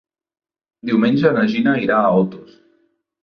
Diumenge 0.89 1.31
na 1.35 1.43
Gina 1.53 1.75
irà 1.83 1.99
a 2.01 2.09
Otos. 2.23 2.57